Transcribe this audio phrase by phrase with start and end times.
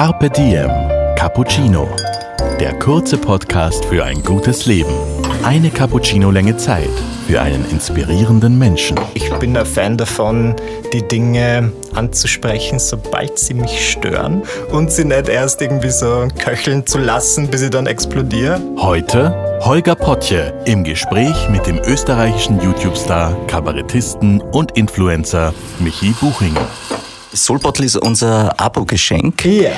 [0.00, 0.70] Carpe Diem
[1.14, 1.86] Cappuccino.
[2.58, 4.94] Der kurze Podcast für ein gutes Leben.
[5.44, 6.88] Eine Cappuccino-Länge Zeit
[7.26, 8.98] für einen inspirierenden Menschen.
[9.12, 10.56] Ich bin ein Fan davon,
[10.94, 14.42] die Dinge anzusprechen, sobald sie mich stören
[14.72, 18.78] und sie nicht erst irgendwie so köcheln zu lassen, bis sie dann explodieren.
[18.78, 26.66] Heute Holger Potje im Gespräch mit dem österreichischen YouTube-Star, Kabarettisten und Influencer Michi Buchinger.
[27.32, 29.44] Soulbottle ist unser Abo-Geschenk.
[29.44, 29.70] Ja.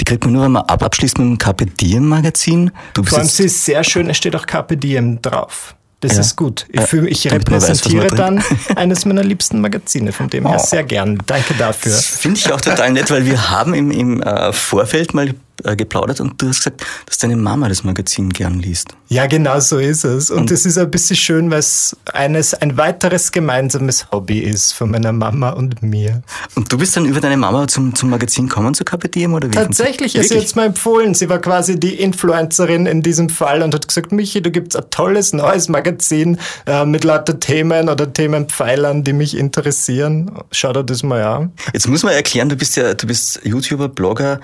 [0.00, 2.70] Die kriegt man nur, wenn man ab abschließt mit dem Carpe Diem Magazin.
[2.94, 5.74] Du Vor allem, sie ist sehr schön, es steht auch Carpe Diem drauf.
[6.00, 6.20] Das Ja.
[6.20, 6.66] ist gut.
[6.70, 8.42] Ich, fühl, ich man weiß, repräsentiere dann
[8.76, 10.64] eines meiner liebsten Magazine, von dem her Oh.
[10.64, 11.18] sehr gern.
[11.26, 11.92] Danke dafür.
[11.94, 16.20] Finde ich auch total nett, weil wir haben im, im äh, Vorfeld mal äh, geplaudert
[16.20, 18.88] und du hast gesagt, dass deine Mama das Magazin gern liest.
[19.08, 20.30] Ja, genau so ist es.
[20.30, 24.90] Und es ist ein bisschen schön, weil es eines, ein weiteres gemeinsames Hobby ist von
[24.90, 26.22] meiner Mama und mir.
[26.56, 29.54] Und du bist dann über deine Mama zum, zum Magazin gekommen, zu Diem oder wie?
[29.54, 31.14] Tatsächlich ist sie jetzt mal empfohlen.
[31.14, 34.84] Sie war quasi die Influencerin in diesem Fall und hat gesagt, Michi, du gibst ein
[34.90, 40.32] tolles neues Magazin äh, mit lauter Themen oder Themenpfeilern, die mich interessieren.
[40.50, 41.52] Schau dir das mal an.
[41.72, 44.40] Jetzt muss man erklären, du bist ja, du bist YouTuber, Blogger,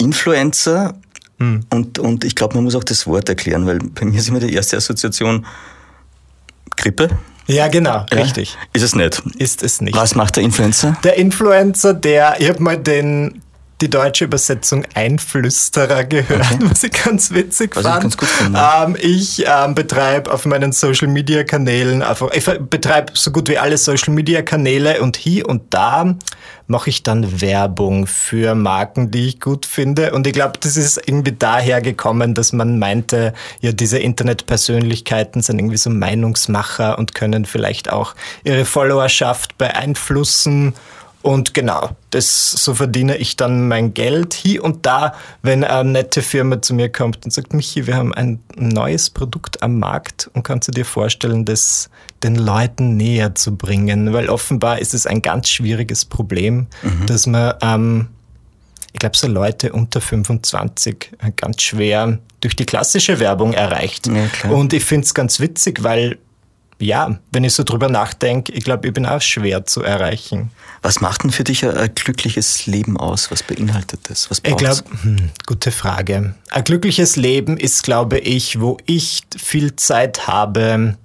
[0.00, 0.94] Influencer
[1.38, 1.60] Hm.
[1.70, 4.40] und, und ich glaube, man muss auch das Wort erklären, weil bei mir ist immer
[4.40, 5.46] die erste Assoziation
[6.76, 7.08] Grippe.
[7.46, 8.18] Ja, genau, Ja?
[8.18, 8.58] richtig.
[8.74, 9.22] Ist es nicht.
[9.38, 9.96] Ist es nicht.
[9.96, 10.96] Was macht der Influencer?
[11.02, 13.40] Der Influencer, der, ich habe mal den,
[13.80, 18.02] die deutsche Übersetzung Einflüsterer gehört, was ich ganz witzig Was ich fand.
[18.02, 18.60] ganz gut finde.
[18.84, 23.56] ähm, ich ähm, betreibe auf meinen Social Media Kanälen, einfach, ich betreibe so gut wie
[23.56, 26.14] alle Social Media Kanäle und hier und da
[26.70, 30.12] mache ich dann Werbung für Marken, die ich gut finde.
[30.12, 35.58] Und ich glaube, das ist irgendwie daher gekommen, dass man meinte, ja, diese Internetpersönlichkeiten sind
[35.58, 40.74] irgendwie so Meinungsmacher und können vielleicht auch ihre Followerschaft beeinflussen.
[41.22, 46.22] Und genau, das, so verdiene ich dann mein Geld hier und da, wenn eine nette
[46.22, 50.44] Firma zu mir kommt und sagt, Michi, wir haben ein neues Produkt am Markt und
[50.44, 51.90] kannst du dir vorstellen, das
[52.22, 54.14] den Leuten näher zu bringen?
[54.14, 56.68] Weil offenbar ist es ein ganz schwieriges Problem,
[57.06, 58.08] dass man, ähm,
[58.92, 64.06] ich glaube, so Leute unter 25 ganz schwer durch die klassische Werbung erreicht.
[64.06, 64.50] Ja.
[64.50, 66.18] Und ich finde es ganz witzig, weil
[66.80, 70.50] ja, wenn ich so drüber nachdenke, ich glaube, ich bin auch schwer zu erreichen.
[70.82, 73.30] Was macht denn für dich ein, ein glückliches Leben aus?
[73.30, 74.30] Was beinhaltet das?
[74.30, 76.34] Was Ich glaube, hm, gute Frage.
[76.50, 80.96] Ein glückliches Leben ist, glaube ich, wo ich viel Zeit habe,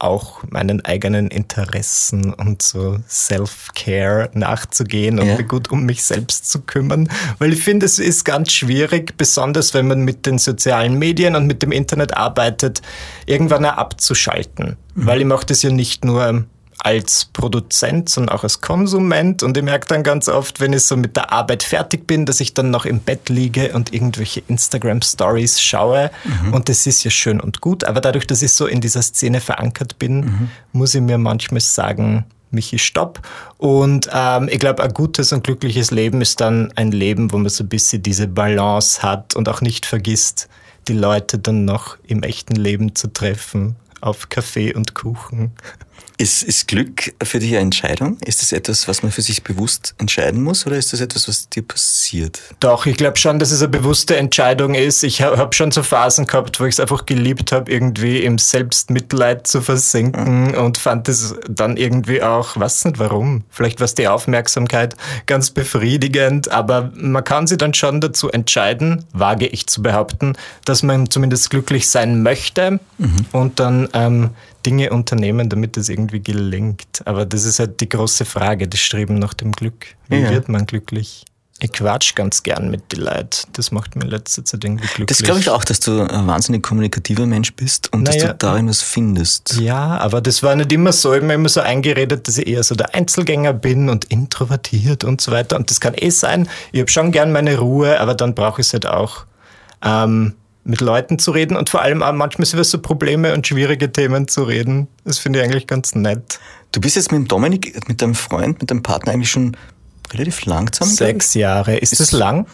[0.00, 5.36] auch meinen eigenen Interessen und so Self-Care nachzugehen und Ja.
[5.36, 7.08] mich gut um mich selbst zu kümmern.
[7.38, 11.46] Weil ich finde, es ist ganz schwierig, besonders wenn man mit den sozialen Medien und
[11.46, 12.82] mit dem Internet arbeitet,
[13.26, 14.76] irgendwann auch abzuschalten.
[14.94, 16.44] Weil ich mache das ja nicht nur
[16.80, 19.42] als Produzent, sondern auch als Konsument.
[19.42, 22.40] Und ich merke dann ganz oft, wenn ich so mit der Arbeit fertig bin, dass
[22.40, 26.10] ich dann noch im Bett liege und irgendwelche Instagram-Stories schaue.
[26.52, 27.84] Und das ist ja schön und gut.
[27.84, 32.24] Aber dadurch, dass ich so in dieser Szene verankert bin, muss ich mir manchmal sagen,
[32.50, 33.20] Michi, stopp.
[33.58, 37.48] Und ähm, ich glaube, ein gutes und glückliches Leben ist dann ein Leben, wo man
[37.48, 40.48] so ein bisschen diese Balance hat und auch nicht vergisst,
[40.88, 45.52] die Leute dann noch im echten Leben zu treffen auf Kaffee und Kuchen.
[46.20, 48.18] Ist, ist Glück für dich eine Entscheidung?
[48.26, 51.48] Ist das etwas, was man für sich bewusst entscheiden muss oder ist das etwas, was
[51.48, 52.40] dir passiert?
[52.60, 55.02] Doch, ich glaube schon, dass es eine bewusste Entscheidung ist.
[55.02, 58.36] Ich habe hab schon so Phasen gehabt, wo ich es einfach geliebt habe, irgendwie im
[58.36, 63.94] Selbstmitleid zu versinken und fand es dann irgendwie auch, weiß nicht warum, vielleicht war es
[63.94, 69.80] die Aufmerksamkeit ganz befriedigend, aber man kann sich dann schon dazu entscheiden, wage ich zu
[69.80, 70.34] behaupten,
[70.66, 72.78] dass man zumindest glücklich sein möchte
[73.32, 74.30] und dann ähm,
[74.66, 77.02] Dinge unternehmen, damit es irgendwie gelingt.
[77.06, 79.86] Aber das ist halt die große Frage, das Streben nach dem Glück.
[80.08, 80.30] Wie Ja.
[80.30, 81.24] wird man glücklich?
[81.62, 83.46] Ich quatsch ganz gern mit den Leuten.
[83.52, 85.06] Das macht mir in letzter Zeit irgendwie glücklich.
[85.08, 88.28] Das glaube ich auch, dass du ein wahnsinnig kommunikativer Mensch bist und dass Naja.
[88.28, 89.60] du darin was findest.
[89.60, 91.12] Ja, aber das war nicht immer so.
[91.12, 95.04] Ich hab mir immer so eingeredet, dass ich eher so der Einzelgänger bin und introvertiert
[95.04, 95.56] und so weiter.
[95.56, 96.48] Und das kann eh sein.
[96.72, 99.26] Ich habe schon gern meine Ruhe, aber dann brauche ich es halt auch,
[99.84, 100.36] ähm,
[100.70, 104.28] mit Leuten zu reden und vor allem auch manchmal über so Probleme und schwierige Themen
[104.28, 104.88] zu reden.
[105.04, 106.38] Das finde ich eigentlich ganz nett.
[106.72, 109.56] Du bist jetzt mit dem Dominik, mit deinem Freund, mit deinem Partner eigentlich schon
[110.12, 110.86] relativ langsam.
[110.88, 110.96] glaub ich.
[110.98, 111.76] Sechs Jahre.
[111.76, 112.46] Ist, Ist- das lang?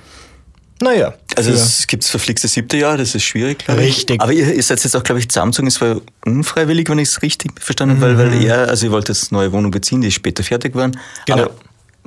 [0.81, 1.15] Naja.
[1.37, 3.97] Also für- es gibt das verflixte siebte Jahr, das ist schwierig, glaube ich.
[3.97, 4.21] Richtig.
[4.21, 5.97] Aber ihr, ihr seid jetzt auch, glaube ich, zusammengezogen, es war
[6.27, 9.41] unfreiwillig, wenn ich es richtig verstanden habe, weil, weil er, also ihr wollt jetzt eine
[9.41, 10.99] neue Wohnung beziehen, die ist später fertig geworden.
[11.27, 11.45] Genau.
[11.45, 11.51] Aber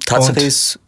[0.06, 0.80] Tatsache Und- ist,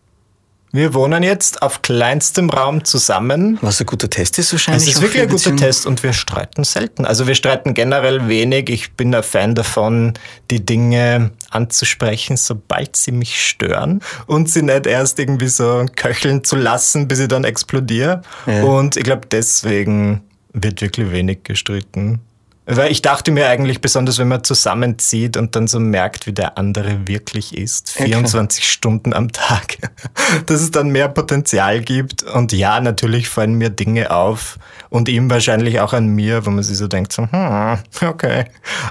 [0.73, 3.57] Wir wohnen jetzt auf kleinstem Raum zusammen.
[3.61, 4.87] Was ein guter Test ist wahrscheinlich.
[4.87, 5.55] Es ist wirklich ein guter.
[5.57, 7.03] Test und wir streiten selten.
[7.03, 8.69] Also wir streiten generell wenig.
[8.69, 10.13] Ich bin ein Fan davon,
[10.49, 16.55] die Dinge anzusprechen, sobald sie mich stören und sie nicht erst irgendwie so köcheln zu
[16.55, 18.21] lassen, bis ich dann explodiere.
[18.45, 18.63] Ja.
[18.63, 20.21] Und ich glaube, deswegen
[20.53, 22.21] wird wirklich wenig gestritten.
[22.67, 26.57] Weil ich dachte mir eigentlich, besonders wenn man zusammenzieht und dann so merkt, wie der
[26.59, 28.19] andere wirklich ist, Ja, klar.
[28.19, 29.77] 24 Stunden am Tag,
[30.45, 32.21] dass es dann mehr Potenzial gibt.
[32.23, 34.59] Und ja, natürlich fallen mir Dinge auf
[34.89, 38.45] und ihm wahrscheinlich auch an mir, wo man sich so denkt, so, hm, okay.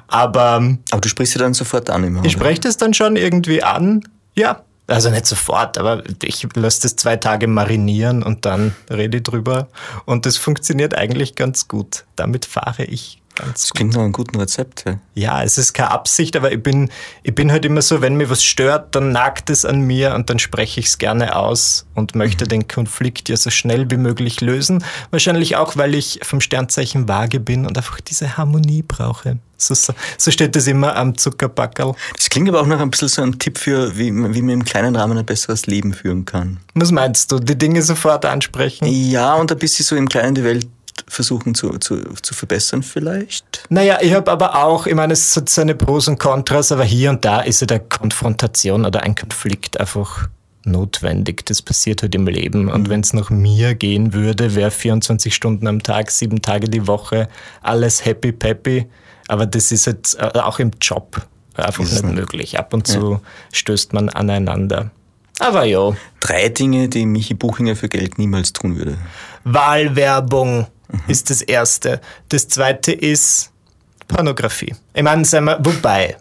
[0.08, 2.25] Aber ähm, Aber du sprichst sie dann sofort an immer.
[2.25, 4.02] ich spreche das dann schon irgendwie an.
[4.34, 4.62] Ja.
[4.88, 9.69] Also nicht sofort, aber ich lasse das zwei Tage marinieren und dann rede ich drüber.
[10.05, 12.05] Und das funktioniert eigentlich ganz gut.
[12.16, 14.84] Damit fahre ich ganz Das klingt nach einem guten Rezept.
[14.87, 14.98] Ja.
[15.14, 16.90] ja, es ist keine Absicht, aber ich bin,
[17.22, 20.31] ich bin halt immer so, wenn mir was stört, dann nagt es an mir und
[20.31, 24.40] dann spreche ich es gerne aus und möchte den Konflikt ja so schnell wie möglich
[24.40, 24.84] lösen.
[25.10, 29.38] Wahrscheinlich auch, weil ich vom Sternzeichen Waage bin und einfach diese Harmonie brauche.
[29.62, 31.94] So, so, steht es immer am Zuckerbackerl.
[32.16, 34.54] Das klingt aber auch nach ein bisschen so ein Tipp für, wie, man- wie man
[34.54, 36.60] im kleinen Rahmen ein besseres Leben führen kann.
[36.75, 37.38] Was meinst du?
[37.38, 38.87] Die Dinge sofort ansprechen?
[38.87, 40.66] Ja, und ein bisschen so im Kleinen die Welt
[41.08, 43.64] versuchen zu, zu, zu verbessern vielleicht.
[43.69, 47.11] Naja, ich habe aber auch, ich meine, es hat seine Pros und Kontras, aber hier
[47.11, 50.29] und da ist ja der Konfrontation oder ein Konflikt einfach
[50.64, 51.47] notwendig.
[51.47, 52.69] Das passiert halt im Leben.
[52.69, 56.87] Und wenn es nach mir gehen würde, wäre 24 Stunden am Tag, sieben Tage die
[56.87, 57.29] Woche,
[57.62, 58.87] alles happy peppy.
[59.29, 62.14] Aber das ist jetzt äh, auch im Job einfach Ist nicht nicht.
[62.14, 62.58] möglich.
[62.58, 63.20] Ab und zu
[63.52, 64.91] stößt man aneinander.
[65.38, 68.99] Aber ja, Drei Dinge, die Michi Buchinger für Geld niemals tun würde.
[69.44, 70.67] Wahlwerbung
[71.08, 72.00] ist das Erste.
[72.28, 73.50] Das Zweite ist
[74.08, 74.75] Pornografie.
[74.94, 76.16] Ich meine, sagen wir, wobei.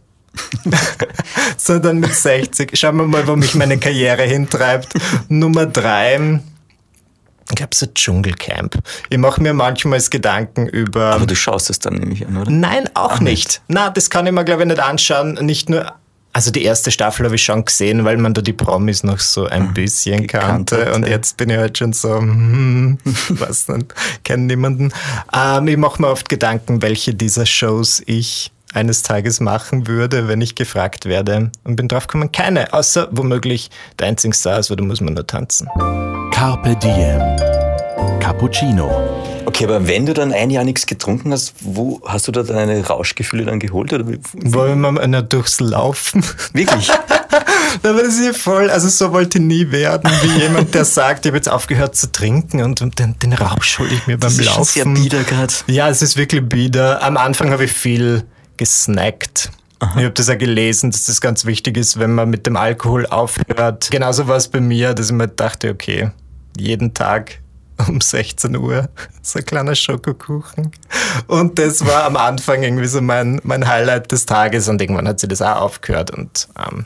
[1.57, 2.77] so dann mit 60.
[2.77, 4.94] Schauen wir mal, wo mich meine Karriere hintreibt.
[5.27, 6.39] Nummer drei.
[7.50, 8.77] Ich glaube, so Dschungelcamp.
[9.10, 11.13] Ich mache mir manchmal Gedanken über.
[11.13, 12.51] Aber du schaust es dann nämlich an, oder?
[12.51, 13.62] Nein, auch nicht.
[13.68, 15.33] Na, das kann ich mir, glaube ich, nicht anschauen.
[15.42, 15.94] Nicht nur.
[16.31, 19.46] Also die erste Staffel habe ich schon gesehen, weil man da die Promis noch so
[19.48, 20.86] ein bisschen gekannt kannte.
[20.86, 21.14] hat, Und ja.
[21.14, 23.00] jetzt bin ich halt schon so, hm,
[23.30, 23.86] was denn,
[24.24, 24.94] kenne niemanden.
[25.34, 30.42] Ähm, ich mache mir oft Gedanken, welche dieser Shows ich eines Tages machen würde, wenn
[30.42, 31.52] ich gefragt werde.
[31.64, 32.72] Und bin drauf gekommen, keine.
[32.74, 35.68] Außer womöglich Dancing Stars, weil da muss man nur tanzen.
[36.31, 37.20] Carpe Diem.
[38.20, 39.29] Cappuccino.
[39.46, 42.86] Okay, aber wenn du dann ein Jahr nichts getrunken hast, wo hast du da deine
[42.86, 43.92] Rauschgefühle dann geholt?
[43.94, 44.06] Oder?
[44.34, 46.24] Wollen wir mal durchs Laufen?
[46.54, 46.90] Wirklich?
[47.84, 51.26] Aber das ist ja voll, also so wollte ich nie werden, wie jemand, der sagt,
[51.26, 54.40] ich habe jetzt aufgehört zu trinken und, den, den Rausch hole ich mir beim Das
[54.40, 54.66] ist Laufen.
[54.66, 55.54] sehr bieder gerade.
[55.68, 57.02] Ja, es ist wirklich bieder.
[57.04, 58.24] Am Anfang habe ich viel
[58.58, 59.52] gesnackt.
[59.82, 63.06] Ich habe das ja gelesen, dass das ganz wichtig ist, wenn man mit dem Alkohol
[63.06, 63.90] aufhört.
[63.92, 66.12] Genauso war es bei mir, dass ich mir dachte, okay,
[66.58, 67.40] jeden Tag
[67.88, 68.90] um 16 Uhr
[69.22, 70.72] so ein kleiner Schokokuchen.
[71.28, 75.20] Und das war am Anfang irgendwie so mein, mein Highlight des Tages und irgendwann hat
[75.20, 76.86] sie das auch aufgehört und ähm,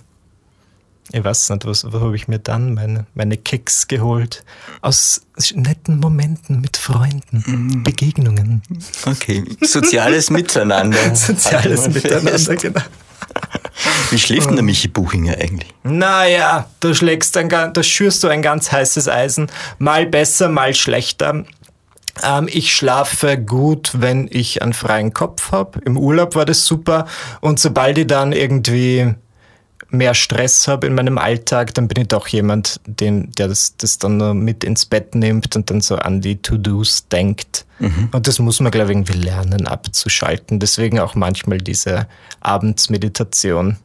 [1.12, 4.44] ich weiß nicht, was, wo habe ich mir dann meine, meine Kicks geholt?
[4.82, 5.22] Aus
[5.54, 8.64] netten Momenten mit Freunden, Begegnungen,
[9.06, 9.44] Okay.
[9.62, 10.98] Soziales Miteinander.
[11.16, 12.04] soziales fest.
[12.04, 12.82] Miteinander, genau.
[14.10, 15.74] Wie schläft denn der Michi Buchinger eigentlich?
[15.84, 19.48] Naja, du schlägst ga- da schürst du ein ganz heißes Eisen.
[19.80, 21.44] Mal besser, mal schlechter.
[22.24, 25.80] Ähm, ich schlafe gut, wenn ich einen freien Kopf habe.
[25.86, 27.06] Im Urlaub war das super.
[27.42, 29.16] Und sobald ich dann irgendwie
[29.94, 33.98] mehr Stress habe in meinem Alltag, dann bin ich doch jemand, den, der das, das
[34.00, 37.66] dann mit ins Bett nimmt und dann so an die To-Dos denkt.
[38.12, 40.60] Und das muss man, glaube ich, irgendwie lernen abzuschalten.
[40.60, 42.08] Deswegen auch manchmal diese
[42.40, 43.76] Abendsmeditation,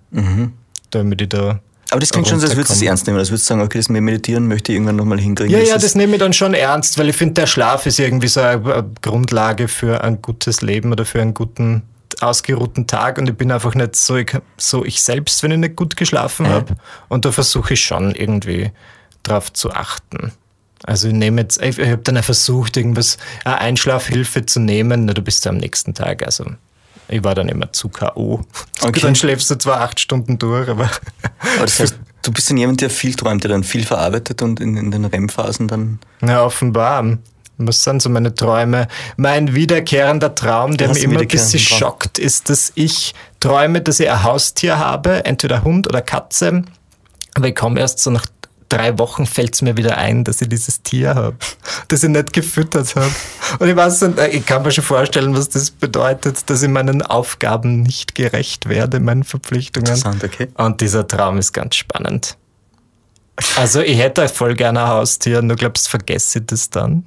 [0.90, 1.60] damit ich da
[1.90, 3.18] Aber das klingt schon so, als würdest du es ernst nehmen.
[3.18, 5.52] Als würdest du sagen, okay, das Meditieren möchte ich irgendwann nochmal hinkriegen.
[5.52, 8.28] Ja, ja, das nehme ich dann schon ernst, weil ich finde, der Schlaf ist irgendwie
[8.28, 11.82] so eine eine Grundlage für ein gutes Leben oder für einen guten,
[12.20, 13.18] ausgeruhten Tag.
[13.18, 16.46] Und ich bin einfach nicht so ich, so ich selbst, wenn ich nicht gut geschlafen
[16.46, 16.52] Ja.
[16.52, 16.76] habe.
[17.08, 18.70] Und da versuche ich schon irgendwie
[19.22, 20.32] drauf zu achten.
[20.84, 25.04] Also ich nehme jetzt, ich, ich habe dann versucht, irgendwas, eine Einschlafhilfe zu nehmen.
[25.06, 26.46] Na, du bist ja am nächsten Tag, also
[27.08, 28.42] ich war dann immer zu K.O.
[28.82, 29.00] Okay.
[29.00, 30.84] Dann schläfst du zwar acht Stunden durch, aber
[31.56, 34.60] Aber das heißt, du bist dann jemand, der viel träumt, der dann viel verarbeitet und
[34.60, 35.98] in, in den REM-Phasen dann.
[36.22, 37.18] Ja, offenbar.
[37.58, 38.88] Was sind so meine Träume?
[39.16, 41.78] Mein wiederkehrender Traum, der mich immer ein bisschen Traum.
[41.78, 46.62] schockt, ist, dass ich träume, dass ich ein Haustier habe, entweder Hund oder Katze.
[47.34, 48.26] Aber ich komme erst so nach
[48.68, 51.36] drei Wochen fällt es mir wieder ein, dass ich dieses Tier habe,
[51.88, 53.10] das ich nicht gefüttert habe.
[53.58, 57.02] Und ich weiß nicht, ich kann mir schon vorstellen, was das bedeutet, dass ich meinen
[57.02, 59.86] Aufgaben nicht gerecht werde, meinen Verpflichtungen.
[59.88, 60.48] Interessant, okay.
[60.54, 62.36] Und dieser Traum ist ganz spannend.
[63.56, 67.04] Also ich hätte voll gerne ein Haustier, nur glaubst vergesse ich das dann?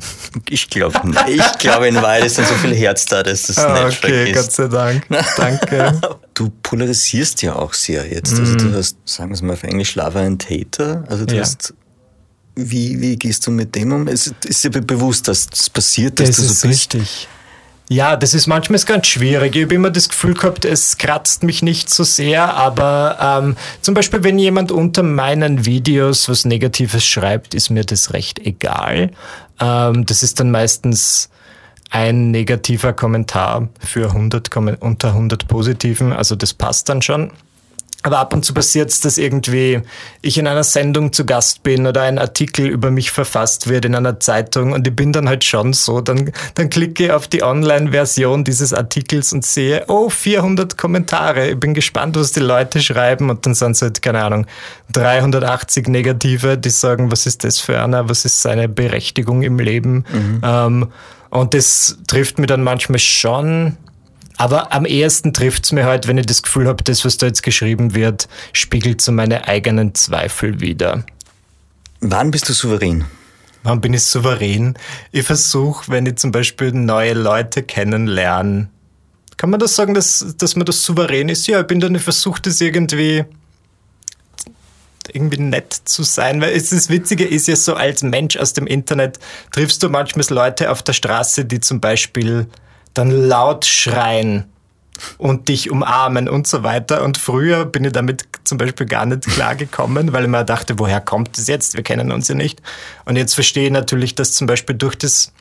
[0.50, 1.28] Ich glaube nicht.
[1.28, 4.32] Ich glaube in Wahrheit ist dann so viel Herz da, dass das Ah, nicht okay,
[4.32, 5.06] Gott sei Dank.
[5.38, 6.00] Danke.
[6.34, 8.40] Du polarisierst ja auch sehr jetzt.
[8.40, 11.04] Also du hast, sagen wir es mal auf Englisch, Lover and Hater.
[11.08, 11.42] Also du Ja.
[11.42, 11.74] hast,
[12.56, 14.08] wie, wie gehst du mit dem um?
[14.08, 16.94] Es ist dir be- bewusst, dass das passiert, dass Das du so ist bist.
[16.96, 17.28] richtig.
[17.92, 19.54] Ja, das ist manchmal ganz schwierig.
[19.54, 23.96] Ich habe immer das Gefühl gehabt, es kratzt mich nicht so sehr, aber ähm, zum
[23.96, 29.12] Beispiel, wenn jemand unter meinen Videos was Negatives schreibt, ist mir das recht egal.
[29.60, 31.30] Ähm, das ist dann meistens
[31.90, 37.32] ein negativer Kommentar für 100, Kommen- unter 100 positiven, also das passt dann schon.
[38.04, 39.82] Aber ab und zu passiert es, dass irgendwie
[40.22, 43.96] ich in einer Sendung zu Gast bin oder ein Artikel über mich verfasst wird in
[43.96, 47.44] einer Zeitung und ich bin dann halt schon so, dann, dann klicke ich auf die
[47.44, 51.50] Online-Version dieses Artikels und sehe, oh, 400 Kommentare.
[51.50, 54.48] Ich bin gespannt, was die Leute schreiben und dann sind es halt, keine Ahnung,
[54.94, 60.06] 380 Negative, die sagen, was ist das für einer, was ist seine Berechtigung im Leben.
[60.44, 60.88] Ähm,
[61.30, 63.78] und das trifft mir dann manchmal schon.
[64.42, 67.28] Aber am ehesten trifft es mir halt, wenn ich das Gefühl habe, das, was da
[67.28, 71.06] jetzt geschrieben wird, spiegelt so meine eigenen Zweifel wider.
[72.00, 73.06] Wann bist du souverän?
[73.62, 74.74] Wann bin ich souverän?
[75.12, 78.70] Ich versuche, wenn ich zum Beispiel neue Leute kennenlerne,
[79.38, 81.46] kann man das sagen, dass, dass man das souverän ist?
[81.46, 83.26] Ja, ich bin dann, ich versuche das irgendwie
[85.14, 88.66] irgendwie nett zu sein, weil es das Witzige ist ja so, als Mensch aus dem
[88.66, 89.20] Internet
[89.52, 92.48] triffst du manchmal Leute auf der Straße, die zum Beispiel
[92.94, 94.46] dann laut schreien
[95.18, 97.04] und dich umarmen und so weiter.
[97.04, 101.02] Und früher bin ich damit zum Beispiel gar nicht klargekommen, weil ich mir dachte, woher
[101.02, 101.76] kommt das jetzt?
[101.76, 102.62] Wir kennen uns ja nicht.
[103.06, 105.32] Und jetzt verstehe ich natürlich, dass zum Beispiel durch das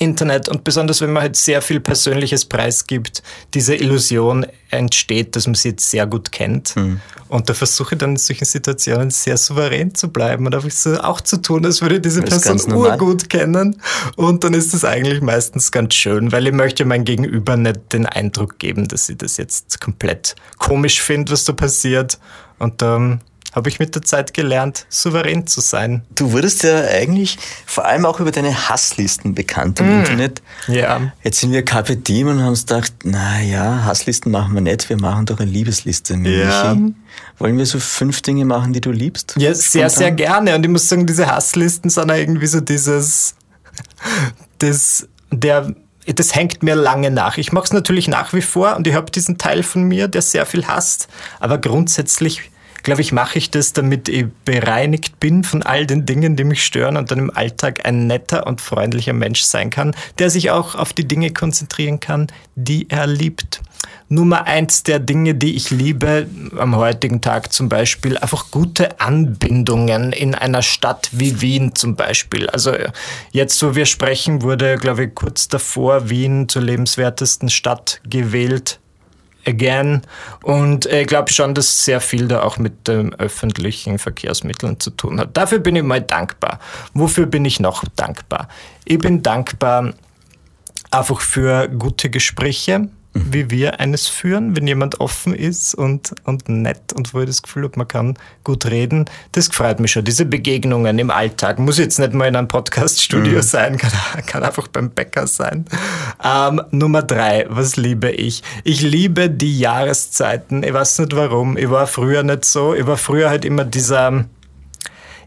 [0.00, 5.54] Internet und besonders wenn man halt sehr viel Persönliches preisgibt, diese Illusion entsteht, dass man
[5.54, 6.74] sie jetzt sehr gut kennt.
[7.28, 10.98] Und da versuche ich dann in solchen Situationen sehr souverän zu bleiben und einfach so
[11.00, 13.80] auch zu tun, als würde ich diese Das Person urgut kennen.
[14.16, 18.06] Und dann ist das eigentlich meistens ganz schön, weil ich möchte mein Gegenüber nicht den
[18.06, 22.18] Eindruck geben, dass ich das jetzt komplett komisch finde, was da passiert.
[22.58, 23.20] Und dann
[23.52, 26.04] habe ich mit der Zeit gelernt, souverän zu sein.
[26.14, 30.40] Du wurdest ja eigentlich vor allem auch über deine Hasslisten bekannt im Internet.
[30.68, 31.12] Ja.
[31.24, 34.98] Jetzt sind wir Diem und haben uns gedacht, na ja, Hasslisten machen wir nicht, wir
[34.98, 36.14] machen doch eine Liebesliste.
[36.14, 36.74] Ja.
[36.74, 36.94] Michi.
[37.38, 39.34] Wollen wir so fünf Dinge machen, die du liebst?
[39.36, 39.90] Ja, sehr, Spontan?
[39.90, 40.54] sehr gerne.
[40.54, 43.34] Und ich muss sagen, diese Hasslisten sind auch irgendwie so dieses,
[44.58, 45.74] das, der,
[46.06, 47.38] das hängt mir lange nach.
[47.38, 50.22] Ich mache es natürlich nach wie vor und ich habe diesen Teil von mir, der
[50.22, 51.08] sehr viel hasst.
[51.40, 52.49] Aber grundsätzlich,
[52.82, 56.64] glaube ich, mache ich das, damit ich bereinigt bin von all den Dingen, die mich
[56.64, 60.74] stören und dann im Alltag ein netter und freundlicher Mensch sein kann, der sich auch
[60.74, 63.60] auf die Dinge konzentrieren kann, die er liebt.
[64.12, 66.26] Nummer eins der Dinge, die ich liebe
[66.58, 72.50] am heutigen Tag zum Beispiel, einfach gute Anbindungen in einer Stadt wie Wien zum Beispiel.
[72.50, 72.74] Also
[73.30, 78.80] jetzt, wo wir sprechen, wurde, glaube ich, kurz davor Wien zur lebenswertesten Stadt gewählt.
[79.46, 80.02] Again.
[80.42, 85.20] Und ich glaube schon, dass sehr viel da auch mit den öffentlichen Verkehrsmitteln zu tun
[85.20, 85.36] hat.
[85.36, 86.60] Dafür bin ich mal dankbar.
[86.94, 88.48] Wofür bin ich noch dankbar?
[88.84, 89.94] Ich bin dankbar
[90.90, 96.92] einfach für gute Gespräche, wie wir eines führen, wenn jemand offen ist und, und nett
[96.92, 99.06] und wo ich das Gefühl habe, man kann gut reden.
[99.32, 100.04] Das freut mich schon.
[100.04, 101.58] Diese Begegnungen im Alltag.
[101.58, 103.90] Muss jetzt nicht mal in einem Podcaststudio sein, kann,
[104.26, 105.64] kann einfach beim Bäcker sein.
[106.22, 108.42] Ähm, Nummer drei, was liebe ich?
[108.62, 110.62] Ich liebe die Jahreszeiten.
[110.62, 111.56] Ich weiß nicht warum.
[111.56, 112.74] Ich war früher nicht so.
[112.74, 114.26] Ich war früher halt immer dieser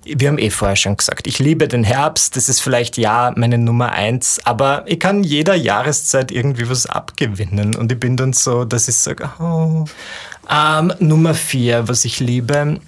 [0.05, 3.57] wir haben eh vorher schon gesagt, ich liebe den Herbst, das ist vielleicht ja meine
[3.57, 8.65] Nummer eins, aber ich kann jeder Jahreszeit irgendwie was abgewinnen und ich bin dann so,
[8.65, 9.85] dass ich sage, oh.
[10.49, 12.81] Ähm, Nummer vier, was ich liebe,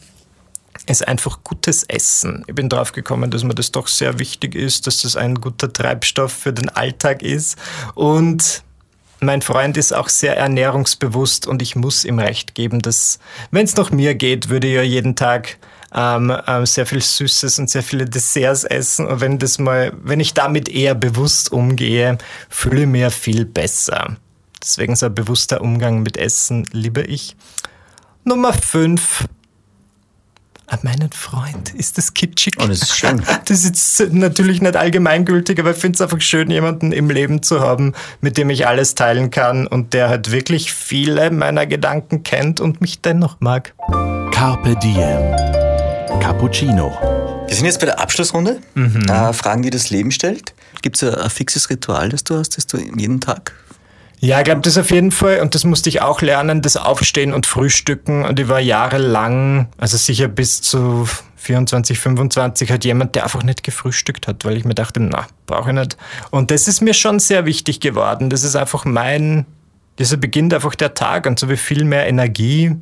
[0.88, 2.44] ist einfach gutes Essen.
[2.48, 5.72] Ich bin drauf gekommen, dass mir das doch sehr wichtig ist, dass das ein guter
[5.72, 7.58] Treibstoff für den Alltag ist
[7.96, 8.64] und
[9.22, 13.20] mein Freund ist auch sehr ernährungsbewusst und ich muss ihm recht geben, dass,
[13.50, 15.58] wenn es nach mir geht, würde ich ja jeden Tag
[15.94, 19.08] ähm, ähm, sehr viel Süßes und sehr viele Desserts essen.
[19.08, 22.18] Und wenn das mal, wenn ich damit eher bewusst umgehe,
[22.50, 24.18] fühle ich mir viel besser.
[24.62, 27.36] Deswegen so ein bewusster Umgang mit Essen liebe ich.
[28.24, 29.26] Nummer fünf.
[30.68, 31.76] An meinen Freund.
[31.76, 32.56] Ist das kitschig?
[32.58, 33.22] Oh, das ist schön.
[33.46, 37.44] Das ist jetzt natürlich nicht allgemeingültig, aber ich finde es einfach schön, jemanden im Leben
[37.44, 42.24] zu haben, mit dem ich alles teilen kann und der halt wirklich viele meiner Gedanken
[42.24, 43.76] kennt und mich dennoch mag.
[44.32, 45.65] Carpe Diem.
[46.20, 46.98] Cappuccino.
[47.48, 48.60] Wir sind jetzt bei der Abschlussrunde.
[48.74, 49.06] Mhm.
[49.10, 50.54] Äh, Fragen, die das Leben stellt.
[50.82, 53.54] Gibt es ein, ein fixes Ritual, das du hast, das du jeden Tag
[54.20, 57.34] Ja, ich glaube, das auf jeden Fall, und das musste ich auch lernen, das Aufstehen
[57.34, 58.26] und Frühstücken.
[58.26, 63.64] Und ich war jahrelang, also sicher bis zu 24, 25 halt jemand, der einfach nicht
[63.64, 65.98] gefrühstückt hat, weil ich mir dachte, na, brauche ich nicht.
[66.32, 68.30] Und das ist mir schon sehr wichtig geworden.
[68.30, 69.46] Das ist einfach mein,
[70.00, 72.76] dieser beginnt einfach der Tag und so wie viel mehr Energie.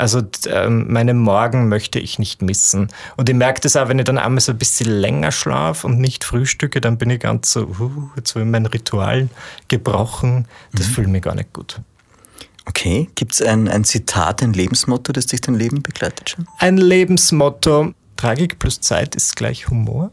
[0.00, 2.88] Also ähm, meine Morgen möchte ich nicht missen.
[3.18, 5.98] Und ich merke das auch, wenn ich dann einmal so ein bisschen länger schlafe und
[5.98, 9.28] nicht frühstücke, dann bin ich ganz so, uh, jetzt habe ich mein Ritual
[9.68, 10.46] gebrochen.
[10.72, 10.92] Das mhm.
[10.92, 11.82] fühlt mich gar nicht gut.
[12.64, 16.48] Okay, gibt es ein, ein Zitat, ein Lebensmotto, das dich dein Leben begleitet schon?
[16.56, 20.10] Ein Lebensmotto, Tragik plus Zeit ist gleich Humor.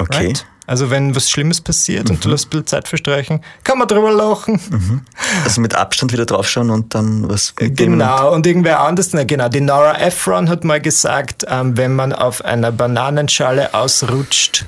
[0.00, 0.26] Okay.
[0.26, 0.46] Right?
[0.66, 2.14] Also wenn was Schlimmes passiert mhm.
[2.14, 2.32] und du mhm.
[2.32, 4.60] lässt ein bisschen Zeit verstreichen, kann man drüber lachen.
[4.70, 5.02] Mhm.
[5.42, 9.60] Also mit Abstand wieder draufschauen und dann was Genau, und irgendwer anders, na, genau, die
[9.60, 14.66] Nora Ephron hat mal gesagt, ähm, wenn man auf einer Bananenschale ausrutscht,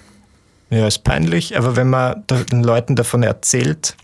[0.70, 3.94] ja, ist peinlich, aber wenn man den Leuten davon erzählt,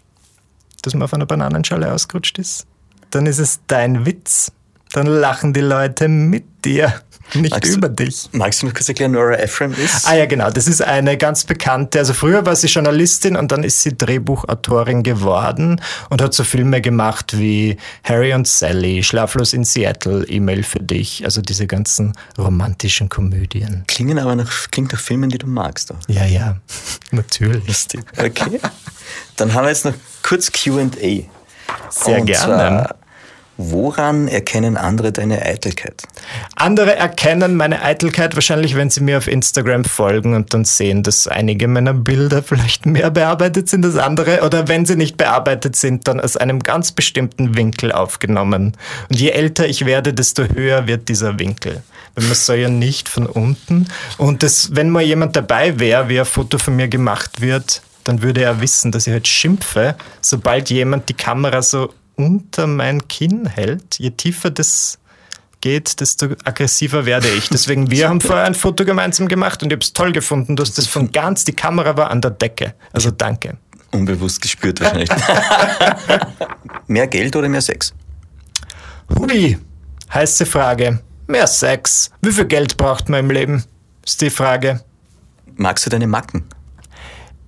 [0.82, 2.66] dass man auf einer Bananenschale ausgerutscht ist,
[3.11, 4.52] dann ist es dein Witz.
[4.92, 6.92] Dann lachen die Leute mit dir.
[7.35, 8.28] Nicht magst über du, dich.
[8.32, 10.06] Magst du mir kurz erklären, Nora Ephron ist?
[10.06, 10.50] Ah ja, genau.
[10.50, 15.02] Das ist eine ganz bekannte, also früher war sie Journalistin und dann ist sie Drehbuchautorin
[15.02, 15.80] geworden
[16.11, 21.25] und hat so Filme gemacht wie Harry und Sally, Schlaflos in Seattle, E-Mail für dich,
[21.25, 23.85] also diese ganzen romantischen Komödien.
[23.87, 25.92] Klingen aber nach, klingt nach Filmen, die du magst.
[25.92, 25.97] Auch.
[26.08, 26.56] Ja, ja,
[27.11, 27.66] natürlich.
[27.66, 28.00] Lustig.
[28.16, 28.61] Okay.
[29.37, 30.88] Dann haben wir jetzt noch kurz Q&A.
[31.90, 32.37] Sehr und gerne.
[32.37, 32.97] Zwar,
[33.61, 36.05] Woran erkennen andere deine Eitelkeit?
[36.55, 41.27] Andere erkennen meine Eitelkeit wahrscheinlich, wenn sie mir auf Instagram folgen und dann sehen, dass
[41.27, 46.07] einige meiner Bilder vielleicht mehr bearbeitet sind als andere oder wenn sie nicht bearbeitet sind,
[46.07, 48.77] dann aus einem ganz bestimmten Winkel aufgenommen.
[49.09, 51.83] Und je älter ich werde, desto höher wird dieser Winkel.
[52.15, 53.88] Weil man soll ja nicht von unten.
[54.19, 58.23] Und das, wenn mal jemand dabei wäre, wie ein Foto von mir gemacht wird, dann
[58.23, 63.46] würde er wissen, dass ich halt schimpfe, sobald jemand die Kamera so unter mein Kinn
[63.46, 64.98] hält, je tiefer das
[65.60, 67.48] geht, desto aggressiver werde ich.
[67.48, 70.56] Deswegen, wir haben vorher ein Foto gemeinsam gemacht und ich habe es toll gefunden.
[70.56, 72.75] Du hast das von ganz, die Kamera war an der Decke.
[72.92, 73.56] Also danke.
[73.92, 75.08] Unbewusst gespürt wahrscheinlich.
[76.88, 77.94] mehr Geld oder mehr Sex?
[79.16, 79.56] Hui,
[80.12, 81.00] heiße Frage.
[81.26, 82.10] Mehr Sex.
[82.20, 83.64] Wie viel Geld braucht man im Leben?
[84.04, 84.82] Ist die Frage.
[85.56, 86.44] Magst du deine Macken?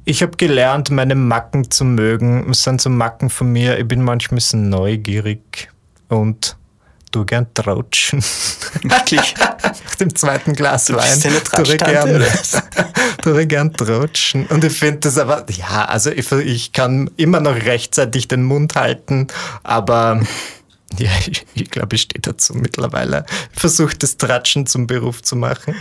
[0.05, 2.49] Ich habe gelernt, meine Macken zu mögen.
[2.51, 3.79] Es sind so Macken von mir.
[3.79, 5.69] Ich bin manchmal ein bisschen neugierig
[6.09, 6.57] und
[7.13, 8.23] du gern trautschen.
[8.83, 9.35] Wirklich?
[9.63, 11.21] Nach dem zweiten Glas du Wein.
[11.25, 12.25] Eine gern,
[13.23, 14.47] du gern trautschen.
[14.47, 18.77] Und ich finde das aber, ja, also ich, ich kann immer noch rechtzeitig den Mund
[18.77, 19.27] halten,
[19.63, 20.21] aber
[20.99, 23.25] ja, ich, ich glaube, ich stehe dazu mittlerweile.
[23.53, 25.75] Versucht das Tratschen zum Beruf zu machen.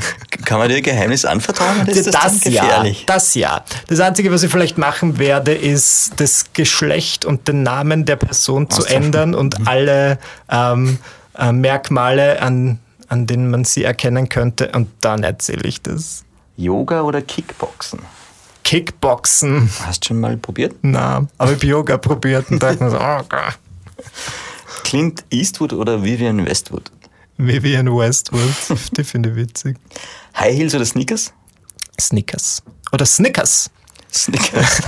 [0.45, 1.81] Kann man dir Geheimnis anvertrauen?
[1.81, 3.63] Oder ist das, das ja, das ja.
[3.87, 8.69] Das Einzige, was ich vielleicht machen werde, ist das Geschlecht und den Namen der Person
[8.69, 9.67] zu ändern und mhm.
[9.67, 10.19] alle
[10.49, 10.99] ähm,
[11.37, 14.71] äh, Merkmale, an, an denen man sie erkennen könnte.
[14.73, 16.23] Und dann erzähle ich das.
[16.55, 17.99] Yoga oder Kickboxen?
[18.63, 19.69] Kickboxen.
[19.85, 20.75] Hast du schon mal probiert?
[20.81, 23.57] Na, aber ich habe Yoga probiert und dachte mir so, oh Gott.
[24.89, 26.91] Clint Eastwood oder Vivian Westwood?
[27.37, 28.41] Vivian Westwood,
[28.97, 29.77] die finde ich witzig.
[30.35, 31.31] High Heels oder Sneakers?
[32.01, 32.63] Sneakers.
[32.91, 33.69] Oder Snickers.
[34.11, 34.81] Snickers.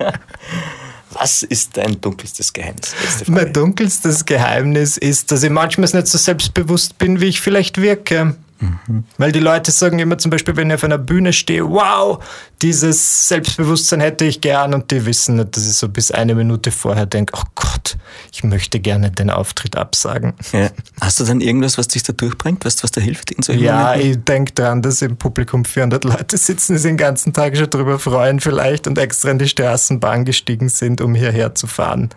[1.10, 2.96] Was ist dein dunkelstes Geheimnis?
[3.28, 8.34] Mein dunkelstes Geheimnis ist, dass ich manchmal nicht so selbstbewusst bin, wie ich vielleicht wirke.
[8.62, 9.04] Mhm.
[9.18, 12.22] Weil die Leute sagen immer zum Beispiel, wenn ich auf einer Bühne stehe, wow,
[12.62, 16.70] dieses Selbstbewusstsein hätte ich gern und die wissen nicht, dass ich so bis eine Minute
[16.70, 17.96] vorher denke, oh Gott,
[18.32, 20.34] ich möchte gerne den Auftritt absagen.
[20.52, 20.70] Ja.
[21.00, 23.88] Hast du dann irgendwas, was dich da durchbringt, was, was da hilft in solchen Ja,
[23.88, 24.10] Momenten?
[24.10, 27.98] ich denke daran, dass im Publikum 400 Leute sitzen, die den ganzen Tag schon drüber
[27.98, 32.10] freuen vielleicht und extra in die Straßenbahn gestiegen sind, um hierher zu fahren.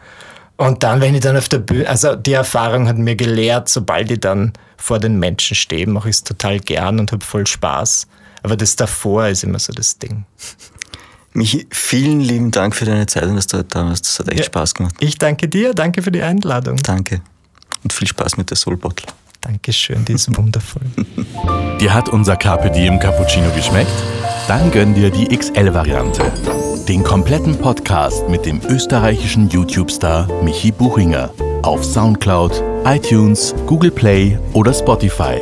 [0.57, 4.09] Und dann, wenn ich dann auf der Bühne, also die Erfahrung hat mir gelehrt, sobald
[4.11, 8.07] ich dann vor den Menschen stehe, mache ich es total gern und habe voll Spaß.
[8.43, 10.25] Aber das davor ist immer so das Ding.
[11.33, 14.05] Michi, vielen lieben Dank für deine Zeit und dass du heute da warst.
[14.05, 14.95] Das hat echt ja, Spaß gemacht.
[14.99, 16.77] Ich danke dir, danke für die Einladung.
[16.77, 17.21] Danke.
[17.83, 19.07] Und viel Spaß mit der Soul Bottle.
[19.41, 20.81] Dankeschön, die ist wundervoll.
[21.79, 23.91] dir hat unser Carpe Diem Cappuccino geschmeckt?
[24.47, 26.31] Dann gönn dir die XL-Variante.
[26.87, 31.31] Den kompletten Podcast mit dem österreichischen YouTube-Star Michi Buchinger
[31.63, 35.39] auf Soundcloud, iTunes, Google Play oder Spotify.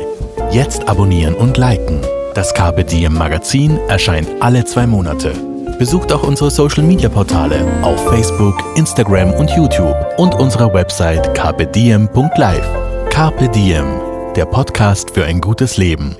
[0.50, 2.00] Jetzt abonnieren und liken.
[2.34, 5.32] Das Carpe Diem Magazin erscheint alle zwei Monate.
[5.78, 12.68] Besucht auch unsere Social Media Portale auf Facebook, Instagram und YouTube und unsere Website carpediem.live.
[13.10, 14.00] Carpe Diem,
[14.34, 16.16] der Podcast für ein gutes Leben.